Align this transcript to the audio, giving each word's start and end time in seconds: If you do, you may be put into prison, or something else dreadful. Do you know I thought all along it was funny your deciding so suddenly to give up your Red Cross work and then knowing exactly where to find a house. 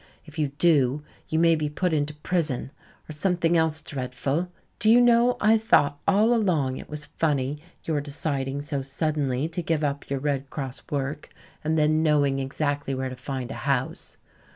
If 0.25 0.39
you 0.39 0.47
do, 0.57 1.03
you 1.29 1.37
may 1.37 1.53
be 1.53 1.69
put 1.69 1.93
into 1.93 2.15
prison, 2.15 2.71
or 3.07 3.13
something 3.13 3.55
else 3.55 3.81
dreadful. 3.81 4.47
Do 4.79 4.89
you 4.89 4.99
know 4.99 5.37
I 5.39 5.59
thought 5.59 5.99
all 6.07 6.33
along 6.33 6.77
it 6.77 6.89
was 6.89 7.05
funny 7.05 7.59
your 7.83 8.01
deciding 8.01 8.63
so 8.63 8.81
suddenly 8.81 9.47
to 9.49 9.61
give 9.61 9.83
up 9.83 10.09
your 10.09 10.17
Red 10.19 10.49
Cross 10.49 10.81
work 10.89 11.29
and 11.63 11.77
then 11.77 12.01
knowing 12.01 12.39
exactly 12.39 12.95
where 12.95 13.09
to 13.09 13.15
find 13.15 13.51
a 13.51 13.69
house. 13.69 14.17